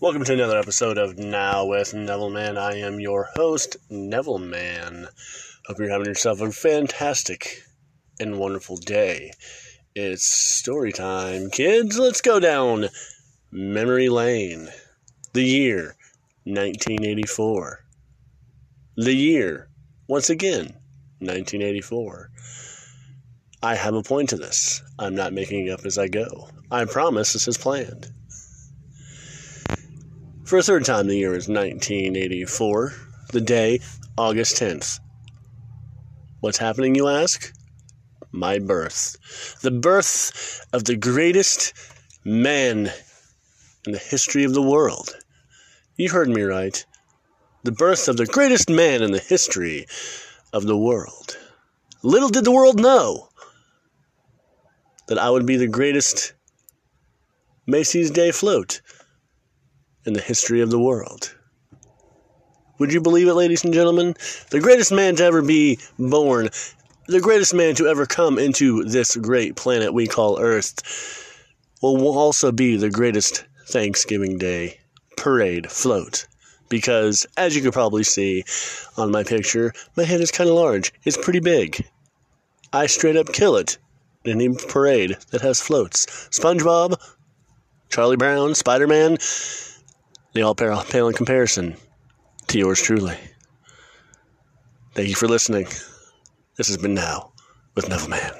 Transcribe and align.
Welcome 0.00 0.24
to 0.24 0.32
another 0.32 0.56
episode 0.56 0.96
of 0.96 1.18
Now 1.18 1.66
with 1.66 1.92
Neville 1.92 2.30
Man. 2.30 2.56
I 2.56 2.78
am 2.78 3.00
your 3.00 3.28
host, 3.34 3.76
Neville 3.90 4.38
Man. 4.38 5.06
Hope 5.66 5.78
you're 5.78 5.90
having 5.90 6.06
yourself 6.06 6.40
a 6.40 6.50
fantastic 6.50 7.64
and 8.18 8.38
wonderful 8.38 8.78
day. 8.78 9.32
It's 9.94 10.24
story 10.24 10.90
time, 10.90 11.50
kids. 11.50 11.98
Let's 11.98 12.22
go 12.22 12.40
down 12.40 12.88
memory 13.50 14.08
lane. 14.08 14.70
The 15.34 15.44
year 15.44 15.96
1984. 16.44 17.84
The 18.96 19.14
year, 19.14 19.68
once 20.08 20.30
again, 20.30 20.76
1984. 21.18 22.30
I 23.62 23.74
have 23.74 23.92
a 23.92 24.02
point 24.02 24.30
to 24.30 24.38
this. 24.38 24.82
I'm 24.98 25.14
not 25.14 25.34
making 25.34 25.66
it 25.66 25.70
up 25.70 25.84
as 25.84 25.98
I 25.98 26.08
go. 26.08 26.48
I 26.70 26.86
promise 26.86 27.34
this 27.34 27.46
is 27.46 27.58
planned. 27.58 28.10
For 30.50 30.58
a 30.58 30.64
third 30.64 30.84
time, 30.84 31.06
the 31.06 31.14
year 31.14 31.36
is 31.36 31.46
1984. 31.46 32.92
The 33.32 33.40
day, 33.40 33.78
August 34.18 34.56
10th. 34.56 34.98
What's 36.40 36.58
happening, 36.58 36.96
you 36.96 37.06
ask? 37.06 37.52
My 38.32 38.58
birth. 38.58 39.16
The 39.62 39.70
birth 39.70 40.66
of 40.72 40.86
the 40.86 40.96
greatest 40.96 41.72
man 42.24 42.90
in 43.86 43.92
the 43.92 43.98
history 43.98 44.42
of 44.42 44.52
the 44.52 44.60
world. 44.60 45.14
You 45.94 46.10
heard 46.10 46.28
me 46.28 46.42
right. 46.42 46.84
The 47.62 47.70
birth 47.70 48.08
of 48.08 48.16
the 48.16 48.26
greatest 48.26 48.68
man 48.68 49.04
in 49.04 49.12
the 49.12 49.20
history 49.20 49.86
of 50.52 50.66
the 50.66 50.76
world. 50.76 51.38
Little 52.02 52.28
did 52.28 52.44
the 52.44 52.50
world 52.50 52.80
know 52.80 53.28
that 55.06 55.16
I 55.16 55.30
would 55.30 55.46
be 55.46 55.56
the 55.56 55.68
greatest 55.68 56.32
Macy's 57.68 58.10
Day 58.10 58.32
float 58.32 58.80
in 60.04 60.12
the 60.12 60.20
history 60.20 60.60
of 60.60 60.70
the 60.70 60.78
world. 60.78 61.34
Would 62.78 62.92
you 62.92 63.00
believe 63.00 63.28
it, 63.28 63.34
ladies 63.34 63.62
and 63.62 63.74
gentlemen? 63.74 64.14
The 64.50 64.60
greatest 64.60 64.90
man 64.90 65.16
to 65.16 65.24
ever 65.24 65.42
be 65.42 65.78
born, 65.98 66.48
the 67.06 67.20
greatest 67.20 67.52
man 67.52 67.74
to 67.74 67.86
ever 67.86 68.06
come 68.06 68.38
into 68.38 68.84
this 68.84 69.16
great 69.16 69.54
planet 69.54 69.92
we 69.92 70.06
call 70.06 70.40
Earth, 70.40 71.36
will 71.82 72.16
also 72.16 72.52
be 72.52 72.76
the 72.76 72.90
greatest 72.90 73.44
Thanksgiving 73.66 74.38
Day 74.38 74.80
parade 75.16 75.70
float. 75.70 76.26
Because, 76.70 77.26
as 77.36 77.54
you 77.54 77.62
can 77.62 77.72
probably 77.72 78.04
see 78.04 78.44
on 78.96 79.10
my 79.10 79.24
picture, 79.24 79.74
my 79.96 80.04
head 80.04 80.20
is 80.20 80.30
kind 80.30 80.48
of 80.48 80.56
large. 80.56 80.92
It's 81.04 81.16
pretty 81.16 81.40
big. 81.40 81.84
I 82.72 82.86
straight 82.86 83.16
up 83.16 83.32
kill 83.32 83.56
it 83.56 83.76
in 84.24 84.40
any 84.40 84.54
parade 84.68 85.18
that 85.32 85.40
has 85.40 85.60
floats. 85.60 86.06
SpongeBob, 86.30 86.98
Charlie 87.90 88.16
Brown, 88.16 88.54
Spider 88.54 88.86
Man, 88.86 89.18
they 90.32 90.42
all 90.42 90.54
pale 90.54 91.08
in 91.08 91.14
comparison 91.14 91.76
to 92.48 92.58
yours 92.58 92.80
truly. 92.80 93.16
Thank 94.94 95.08
you 95.08 95.14
for 95.14 95.28
listening. 95.28 95.66
This 96.56 96.68
has 96.68 96.76
been 96.76 96.94
Now 96.94 97.32
with 97.74 97.88
Neville 97.88 98.08
Man. 98.08 98.32